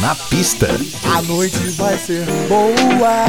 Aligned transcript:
Na 0.00 0.14
pista. 0.14 0.66
A 1.14 1.20
noite 1.22 1.58
vai 1.76 1.98
ser 1.98 2.24
boa. 2.48 3.26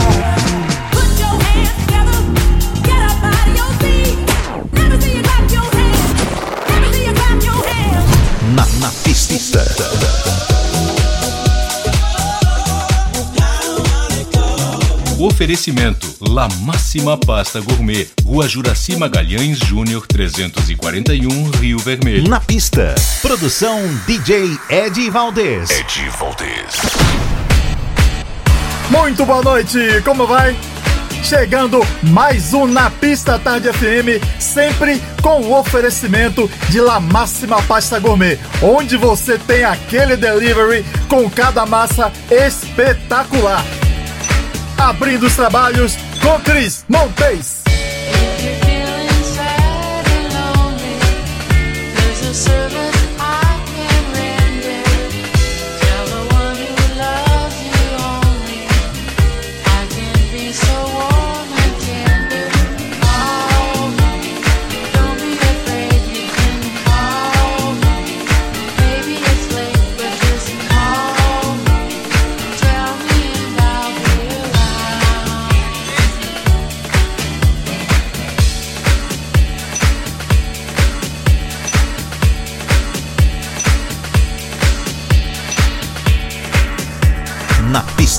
Na, 8.55 8.65
na 8.79 8.91
pista. 9.03 10.50
Oferecimento 15.21 16.07
La 16.19 16.49
Máxima 16.61 17.15
Pasta 17.15 17.61
Gourmet, 17.61 18.07
Rua 18.25 18.47
Juraci 18.47 18.95
Magalhães 18.95 19.59
Júnior 19.59 20.07
341, 20.07 21.51
Rio 21.59 21.77
Vermelho. 21.77 22.27
Na 22.27 22.39
pista. 22.39 22.95
Produção 23.21 23.79
DJ 24.07 24.57
Ed 24.67 25.09
Valdez. 25.11 25.69
Ed 25.69 26.09
Valdez. 26.17 26.75
Muito 28.89 29.23
boa 29.23 29.43
noite, 29.43 29.77
como 30.03 30.25
vai? 30.25 30.55
Chegando 31.23 31.85
mais 32.01 32.51
um 32.55 32.65
Na 32.65 32.89
Pista 32.89 33.37
Tarde 33.37 33.71
FM, 33.71 34.25
sempre 34.39 34.99
com 35.21 35.41
o 35.41 35.59
oferecimento 35.59 36.49
de 36.69 36.81
La 36.81 36.99
Máxima 36.99 37.61
Pasta 37.61 37.99
Gourmet, 37.99 38.39
onde 38.59 38.97
você 38.97 39.37
tem 39.37 39.63
aquele 39.63 40.17
delivery 40.17 40.83
com 41.07 41.29
cada 41.29 41.63
massa 41.67 42.11
espetacular. 42.31 43.63
Abrindo 44.81 45.27
os 45.27 45.35
trabalhos 45.35 45.95
com 46.21 46.39
Cris 46.39 46.83
Montes. 46.89 47.60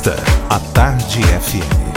A 0.04 0.58
Tarde 0.74 1.20
FM. 1.20 1.91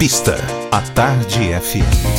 Pista, 0.00 0.34
a 0.72 0.80
Tarde 0.80 1.52
FM. 1.60 2.09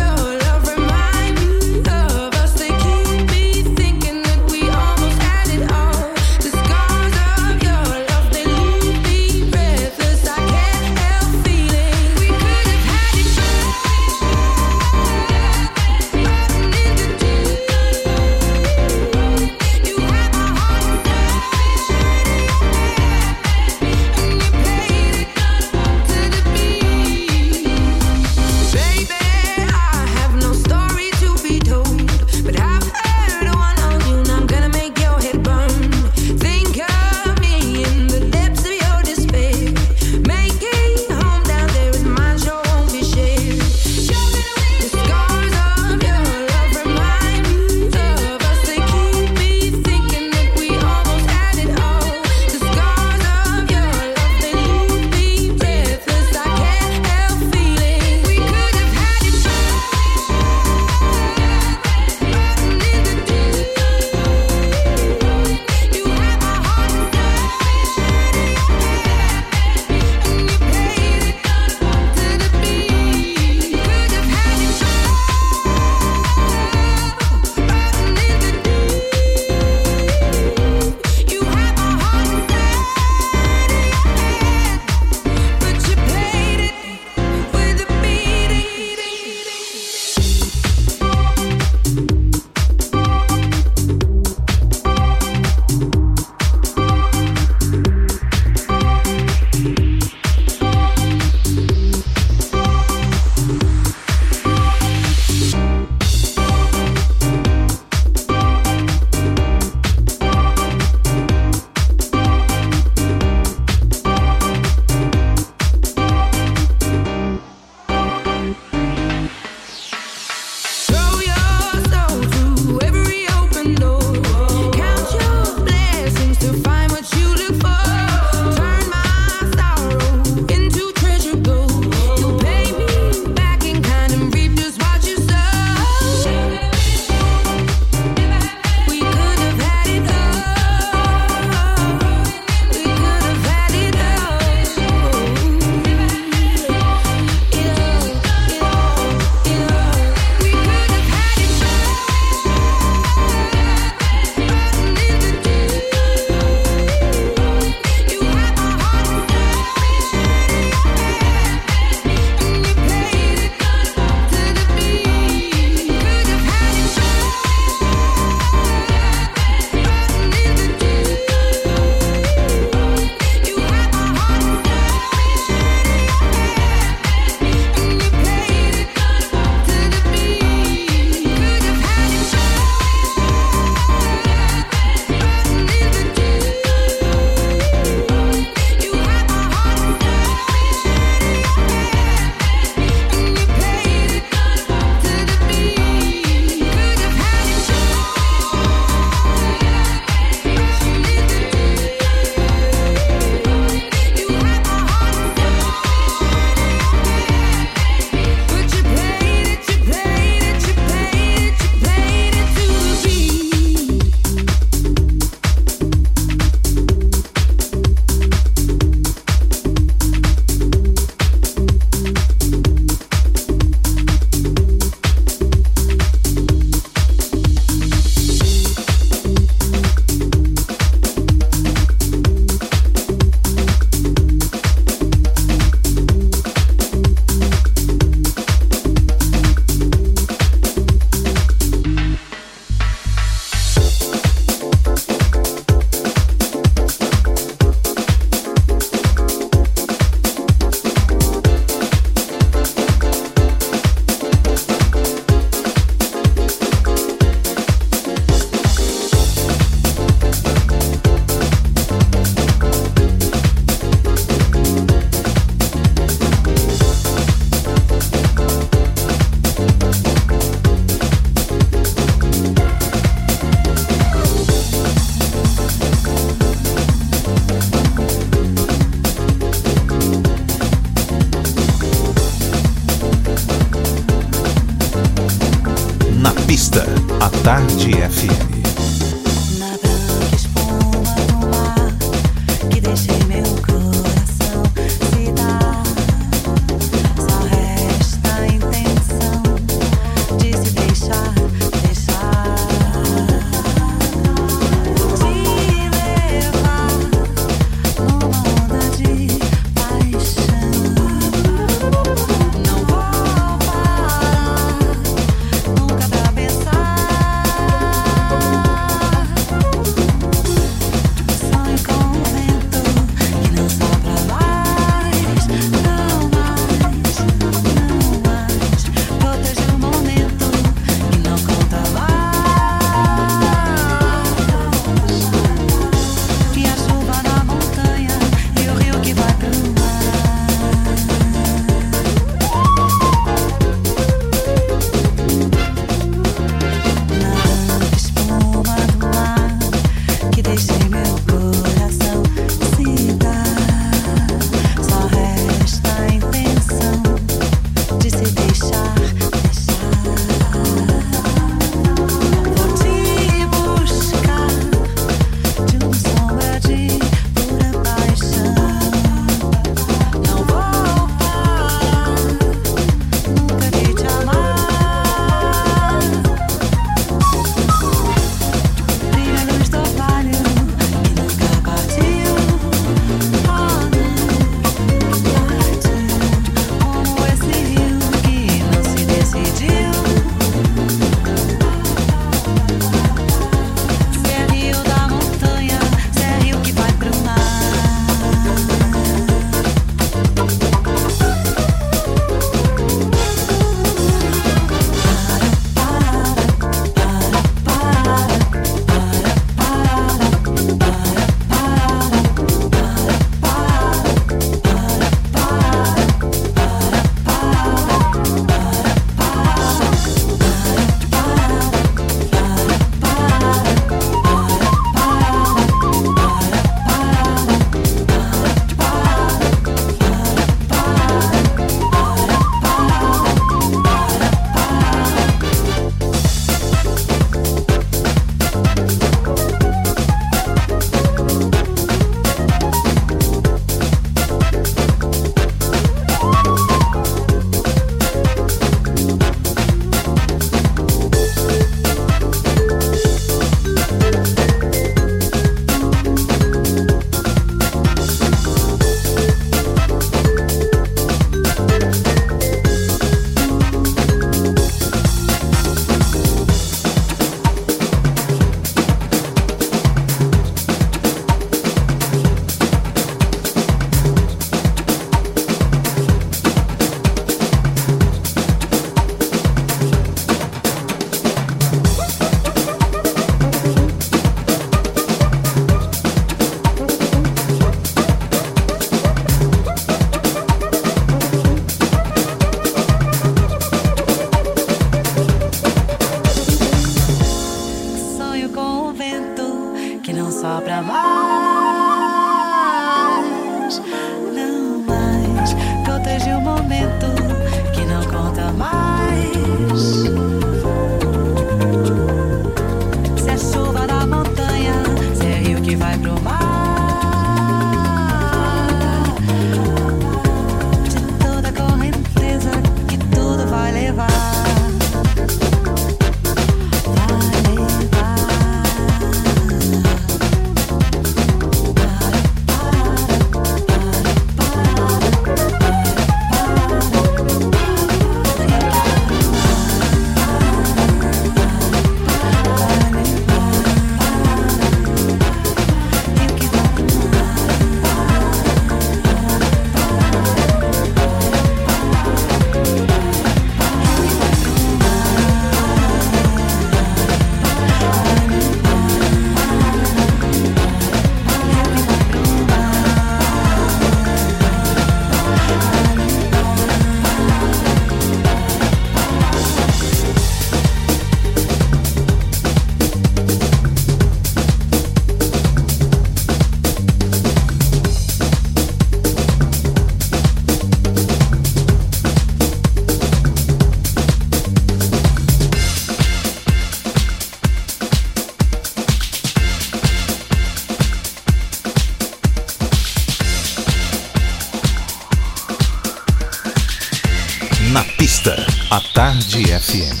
Tarde 599.21 599.51
FM. 599.51 600.00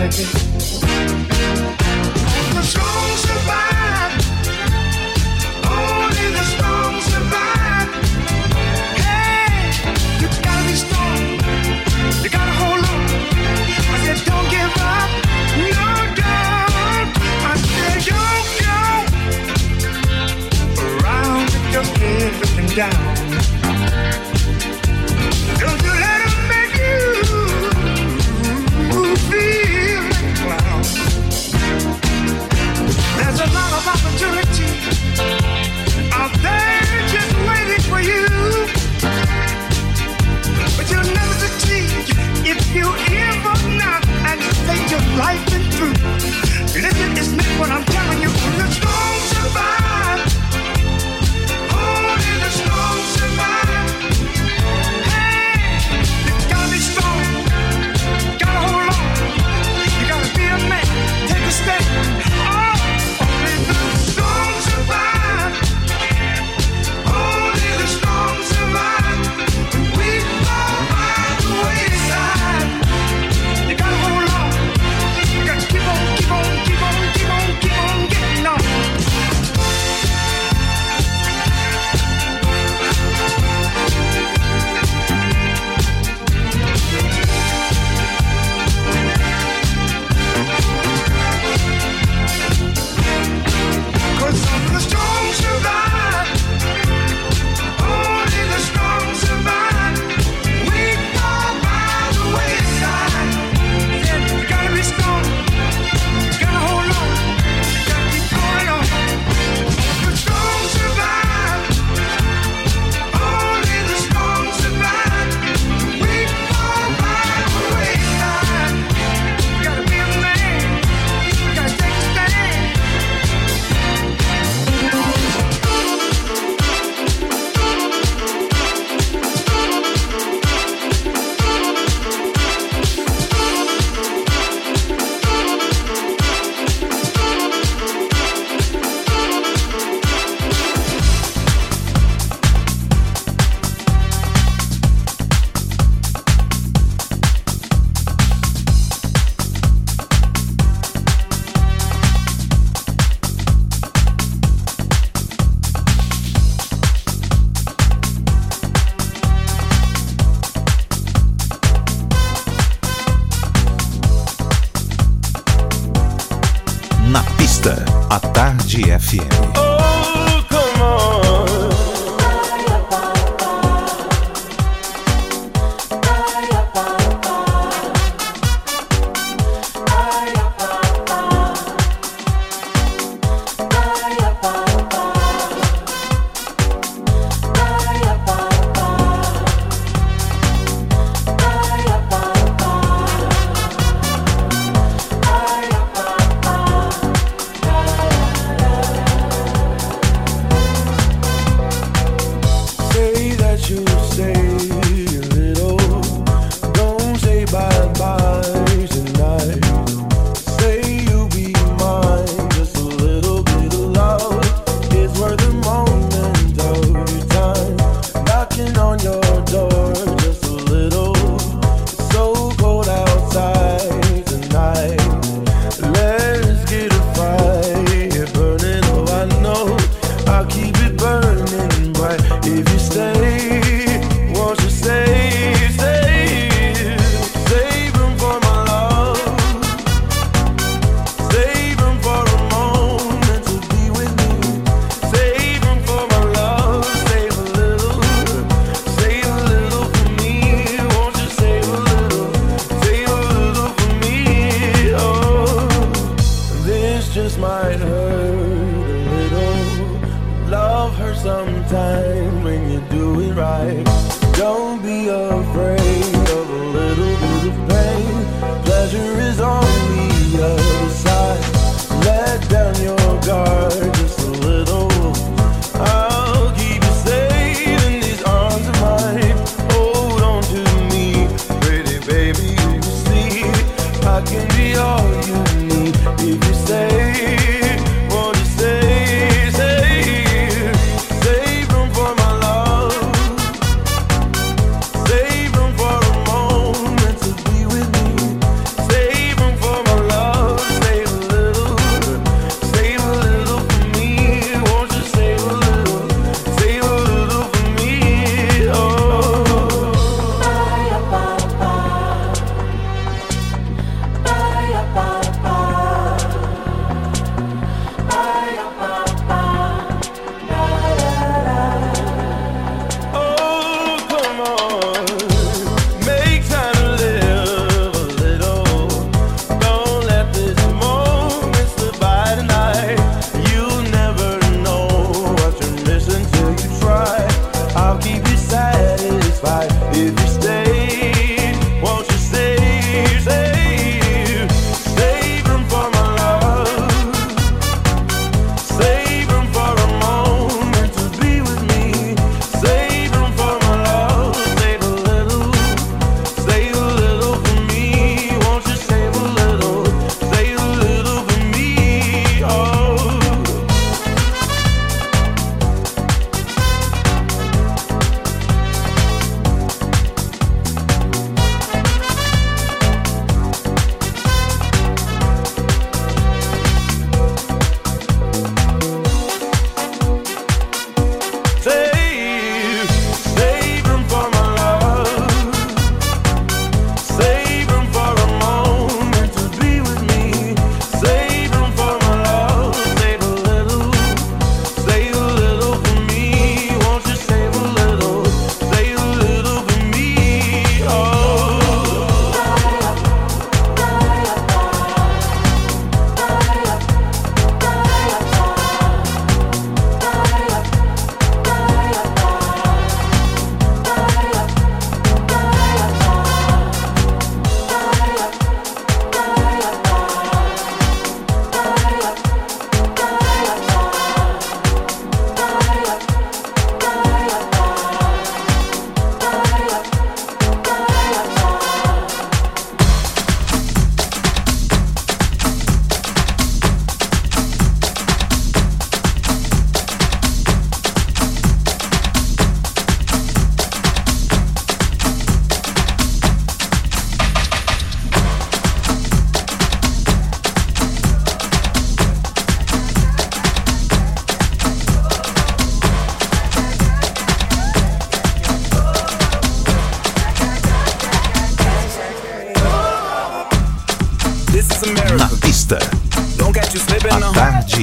melody. 0.00 1.19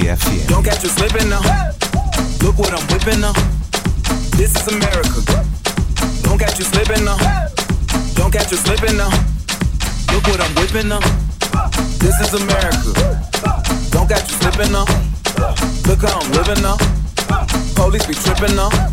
FTF. 0.01 0.47
Don't 0.47 0.63
catch 0.63 0.83
you 0.83 0.89
slipping 0.89 1.29
now. 1.29 1.41
Look 2.43 2.59
what 2.59 2.71
I'm 2.71 2.85
whipping 2.93 3.19
now. 3.19 3.33
This 4.37 4.55
is 4.55 4.67
America. 4.67 5.21
Don't 6.21 6.37
catch 6.37 6.59
you 6.59 6.65
slipping 6.65 7.03
now. 7.03 7.17
Don't 8.13 8.31
catch 8.31 8.51
you 8.51 8.57
slipping 8.57 8.97
now. 8.97 9.09
Look 10.13 10.27
what 10.27 10.39
I'm 10.41 10.53
whipping 10.55 10.89
now. 10.89 10.99
This 11.97 12.19
is 12.21 12.33
America. 12.33 12.93
Don't 13.89 14.07
catch 14.07 14.29
you 14.29 14.37
slipping 14.37 14.71
now. 14.71 14.85
Look 15.87 16.01
how 16.05 16.19
I'm 16.19 16.31
living 16.31 16.61
now. 16.61 16.77
Police 17.73 18.05
be 18.05 18.13
tripping 18.13 18.55
now. 18.55 18.86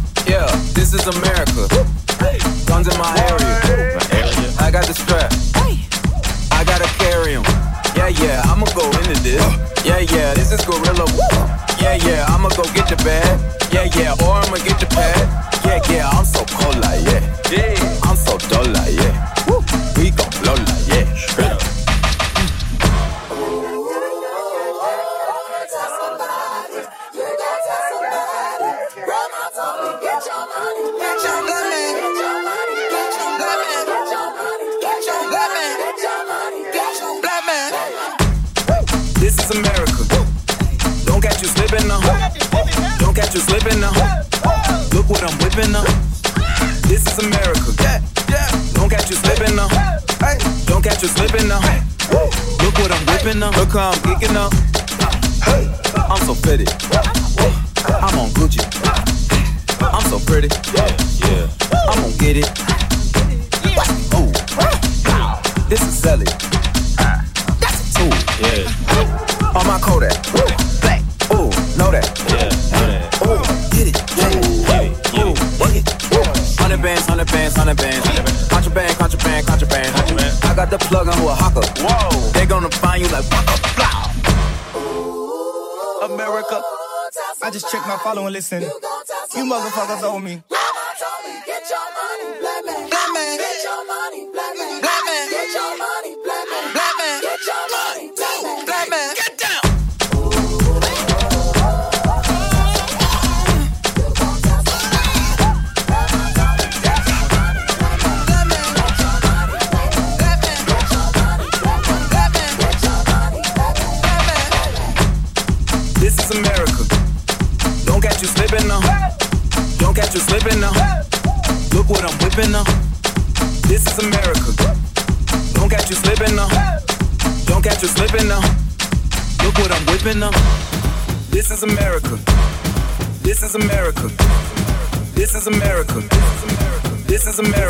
Motherfuckers 89.55 90.03
owe 90.03 90.19
me. 90.19 90.54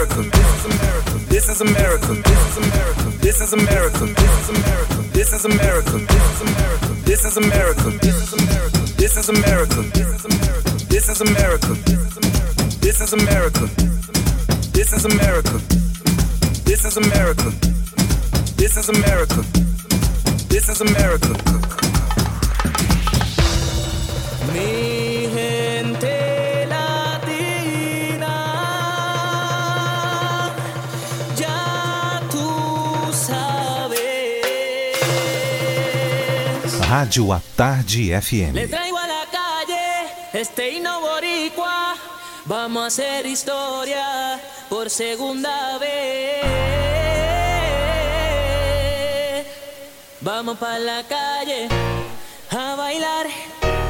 America. 0.04 0.33
Energy 37.84 38.12
FM. 38.12 38.54
Le 38.54 38.66
traigo 38.66 38.96
a 38.96 39.06
la 39.06 39.26
calle 39.30 40.08
este 40.32 40.70
himno 40.70 41.00
boricua. 41.02 41.94
Vamos 42.46 42.82
a 42.82 42.86
hacer 42.86 43.26
historia 43.26 44.40
por 44.70 44.88
segunda 44.88 45.76
vez. 45.78 46.46
Vamos 50.22 50.56
pa 50.56 50.78
la 50.78 51.02
calle 51.02 51.68
a 52.50 52.74
bailar. 52.74 53.26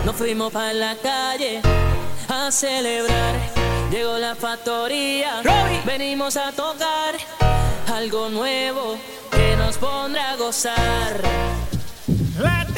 Nos 0.04 0.16
fuimos 0.16 0.52
pa 0.52 0.72
la 0.72 0.96
calle 0.96 1.60
a 2.28 2.50
celebrar. 2.50 3.36
Llegó 3.92 4.18
la 4.18 4.34
factoría. 4.34 5.40
Venimos 5.84 6.36
a 6.36 6.50
tocar 6.50 7.14
algo 7.94 8.28
nuevo 8.28 8.98
que 9.30 9.56
nos 9.56 9.78
pondrá 9.78 10.32
a 10.32 10.36
gozar. 10.36 11.22
Let 12.38 12.73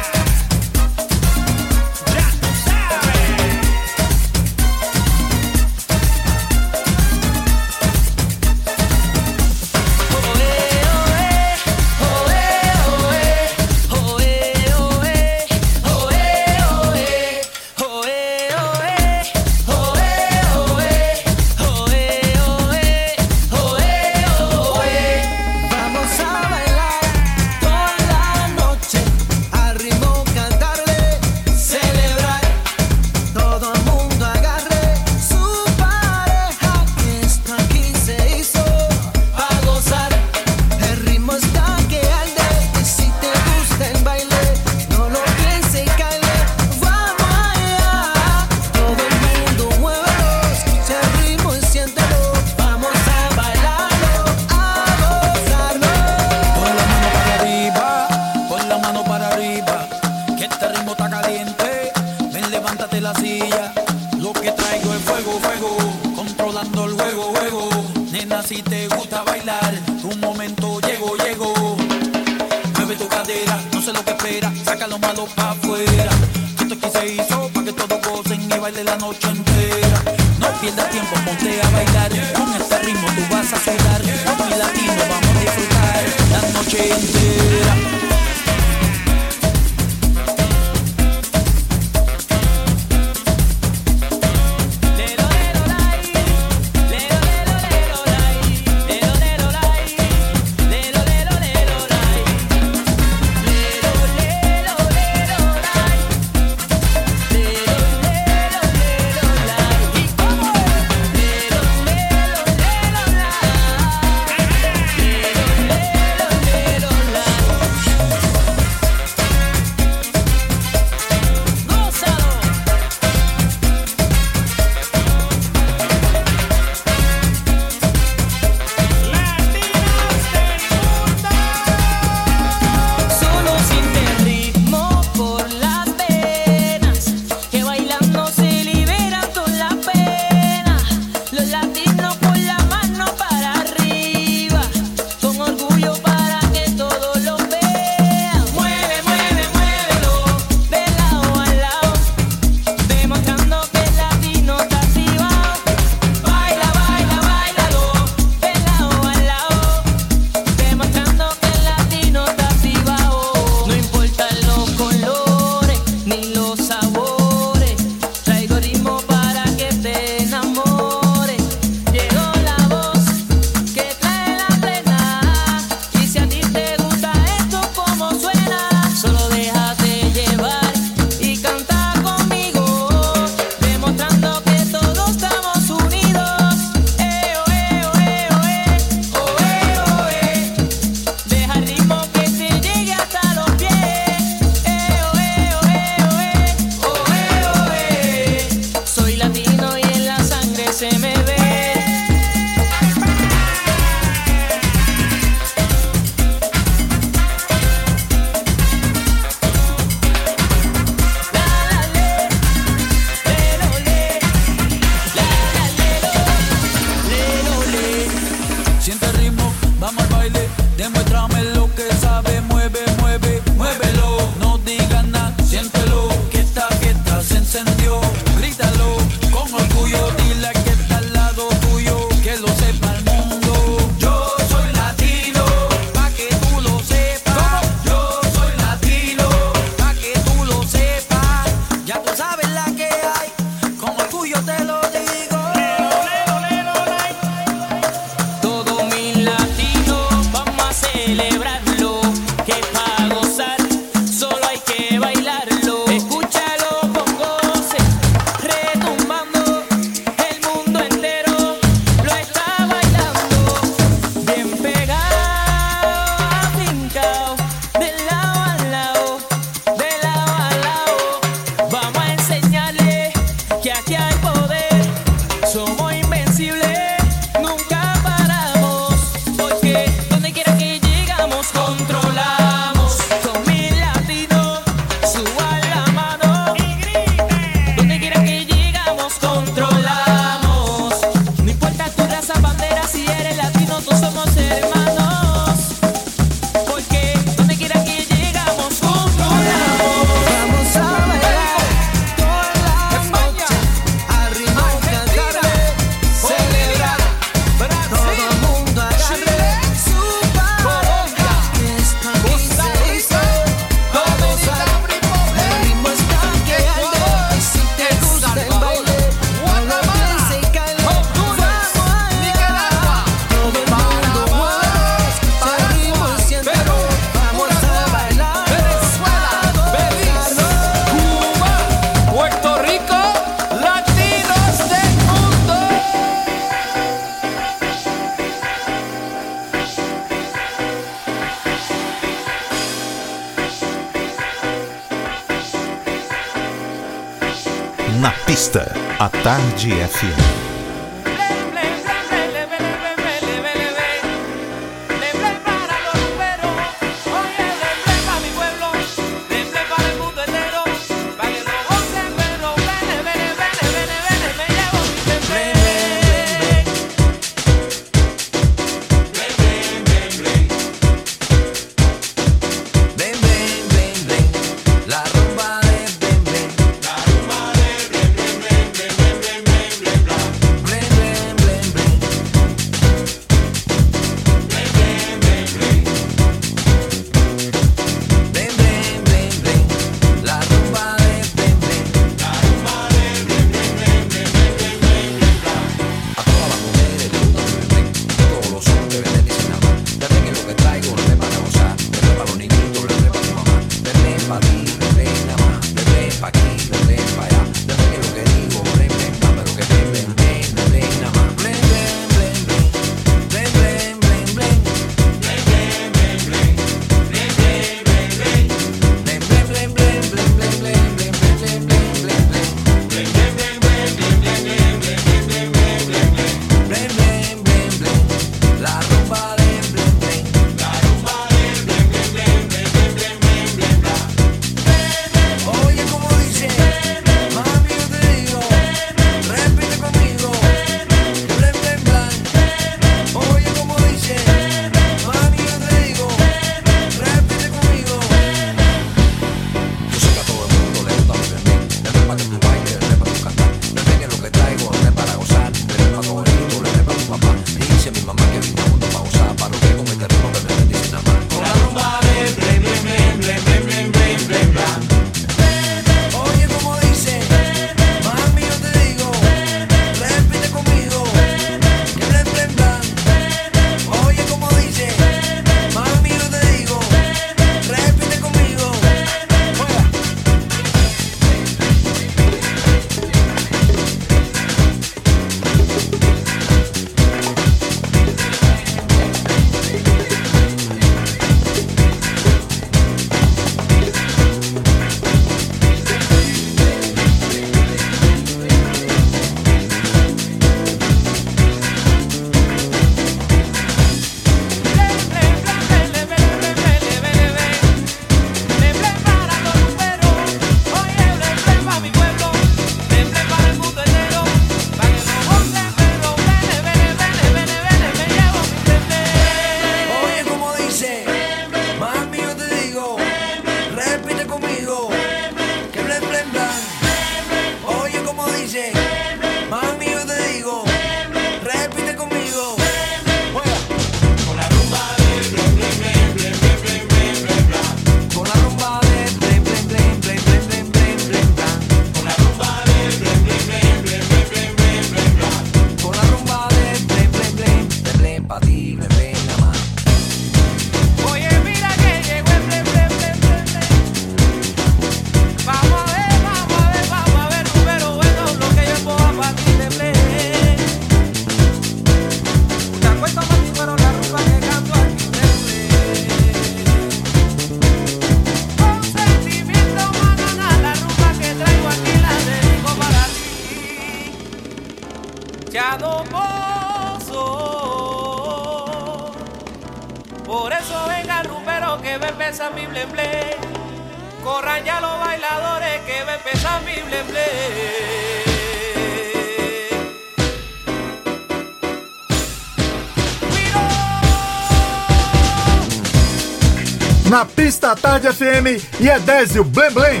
E 598.82 598.88
Edésio 598.88 599.44
Blem 599.44 599.70
Blem. 599.70 600.00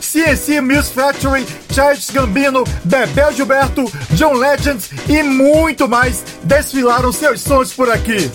CNC 0.00 0.60
Music 0.60 0.92
Factory, 0.92 1.46
Charles 1.72 2.10
Gambino, 2.10 2.64
Bebel 2.82 3.32
Gilberto, 3.32 3.84
John 4.10 4.32
Legend 4.32 4.82
e 5.08 5.22
muito 5.22 5.88
mais 5.88 6.24
desfilaram 6.42 7.12
seus 7.12 7.40
sons 7.40 7.72
por 7.72 7.88
aqui. 7.88 8.28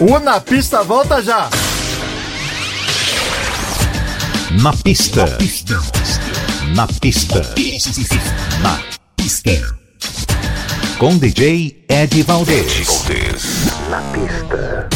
O 0.00 0.18
Na 0.20 0.40
Pista 0.40 0.82
volta 0.82 1.20
já. 1.20 1.50
Na 4.62 4.72
pista. 4.72 5.26
Na 5.26 5.36
pista. 5.36 5.82
Na 6.74 6.86
pista. 6.86 7.42
Na 8.62 8.80
pista. 9.16 9.76
Com 10.96 11.18
DJ 11.18 11.84
Ed 11.90 12.22
Valdez. 12.22 12.88
Na 13.90 14.00
pista. 14.00 14.91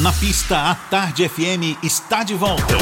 Na 0.00 0.12
pista, 0.12 0.70
a 0.70 0.74
Tarde 0.74 1.28
FM 1.28 1.76
está 1.82 2.24
de 2.24 2.34
volta. 2.34 2.76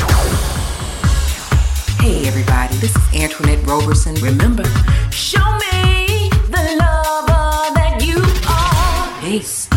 Hey 2.01 2.27
everybody, 2.27 2.77
this 2.77 2.95
is 2.95 3.23
Antoinette 3.23 3.65
Roberson. 3.67 4.15
Remember, 4.23 4.65
show 5.11 5.41
me 5.59 6.31
the 6.51 6.77
lover 6.79 7.75
that 7.75 8.01
you 8.01 8.23
are. 8.47 9.21
Peace. 9.21 9.69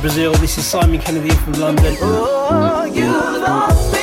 Brazil. 0.00 0.32
This 0.34 0.56
is 0.56 0.64
Simon 0.64 0.98
Kennedy 0.98 1.28
from 1.30 1.52
London. 1.54 1.94
Oh, 2.00 2.84
you 2.84 3.10
lost 3.44 3.92
me. 3.92 3.99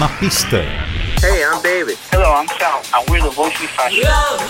Na 0.00 0.08
pista. 0.18 0.62
Hey, 1.20 1.44
I'm 1.44 1.60
David. 1.62 1.98
Hello, 2.10 2.32
I'm 2.32 2.48
Sal, 2.56 2.80
and 2.94 3.10
we're 3.10 3.20
the 3.20 3.28
Voice 3.28 3.52
Fashion. 3.76 4.02
Love, 4.02 4.40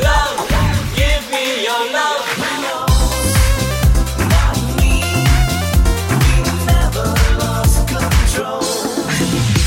love, 0.00 0.48
give 0.96 1.20
me 1.30 1.62
your 1.62 1.92
love. 1.92 2.24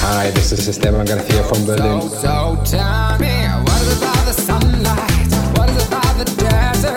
Hi, 0.01 0.31
this 0.31 0.51
is 0.53 0.67
Esteban 0.67 1.05
Garcia 1.05 1.43
from 1.43 1.65
Berlin. 1.67 2.01
So 2.09 2.57
tell 2.65 3.19
me, 3.19 3.45
what 3.61 3.81
is 3.83 4.01
about 4.01 4.25
the 4.25 4.33
sunlight? 4.33 5.29
What 5.55 5.69
is 5.69 5.87
about 5.87 6.17
the 6.17 6.25
desert? 6.33 6.96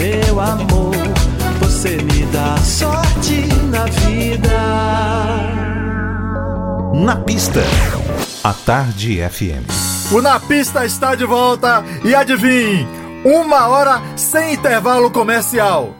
meu 0.00 0.40
amor. 0.40 0.94
Você 1.60 1.96
me 1.96 2.24
dá 2.32 2.56
sorte 2.56 3.46
na 3.70 3.84
vida. 3.84 4.48
Na 6.94 7.16
pista. 7.16 7.60
A 8.42 8.54
Tarde 8.54 9.20
FM. 9.28 9.68
O 10.10 10.22
Na 10.22 10.40
Pista 10.40 10.84
está 10.86 11.14
de 11.14 11.24
volta 11.24 11.84
e 12.02 12.14
adivinhe, 12.14 12.88
uma 13.24 13.68
hora 13.68 14.00
sem 14.16 14.54
intervalo 14.54 15.10
comercial. 15.10 15.94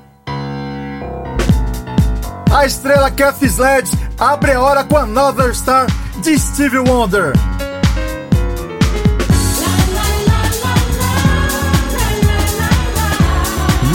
A 2.52 2.66
estrela 2.66 3.10
Kathy 3.10 3.46
Sledge 3.46 3.96
abre 4.18 4.52
a 4.52 4.60
hora 4.60 4.82
com 4.82 4.96
Another 4.96 5.54
Star 5.54 5.86
de 6.22 6.36
Stevie 6.38 6.78
Wonder. 6.78 7.32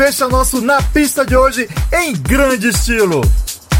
Fecha 0.00 0.26
nosso 0.26 0.62
Na 0.62 0.80
Pista 0.80 1.26
de 1.26 1.36
hoje 1.36 1.68
em 1.92 2.14
grande 2.14 2.68
estilo. 2.68 3.20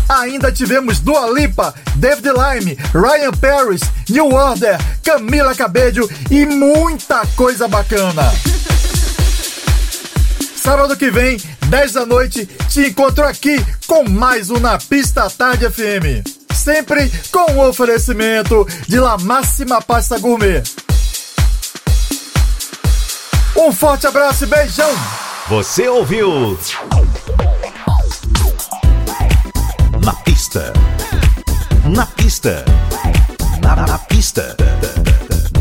Ainda 0.07 0.53
tivemos 0.53 1.01
Dua 1.01 1.31
Lipa, 1.31 1.75
David 1.97 2.29
Lime, 2.29 2.77
Ryan 2.93 3.31
Paris, 3.31 3.81
New 4.07 4.27
Order, 4.27 4.79
Camila 5.03 5.55
Cabello 5.55 6.07
e 6.31 6.45
muita 6.45 7.27
coisa 7.35 7.67
bacana. 7.67 8.31
Sábado 10.63 10.95
que 10.95 11.11
vem, 11.11 11.41
10 11.71 11.93
da 11.95 12.05
noite, 12.05 12.45
te 12.69 12.89
encontro 12.89 13.25
aqui 13.27 13.57
com 13.87 14.07
mais 14.07 14.51
um 14.51 14.61
Na 14.61 14.77
Pista 14.77 15.31
Tarde 15.31 15.71
FM. 15.71 16.23
Sempre 16.55 17.11
com 17.33 17.53
o 17.53 17.67
oferecimento 17.67 18.69
de 18.87 19.01
La 19.01 19.17
Máxima 19.17 19.81
Pasta 19.81 20.19
Gourmet. 20.19 20.63
Um 23.57 23.73
forte 23.73 24.07
abraço 24.07 24.45
e 24.45 24.47
beijão! 24.47 25.20
Você 25.51 25.89
ouviu? 25.89 26.56
Na 30.01 30.12
pista. 30.12 30.72
Na 31.93 32.06
pista. 32.06 32.64
Na, 33.60 33.74
na 33.74 33.98
pista. 33.98 34.56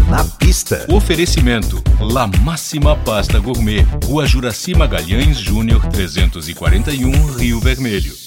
Na 0.08 0.24
pista. 0.24 0.86
Oferecimento: 0.90 1.82
La 2.00 2.28
Máxima 2.28 2.96
Pasta 2.98 3.40
Gourmet, 3.40 3.84
Rua 4.06 4.28
Juraci 4.28 4.76
Magalhães 4.76 5.40
Júnior 5.40 5.84
341, 5.88 7.26
Rio 7.34 7.60
Vermelho. 7.60 8.19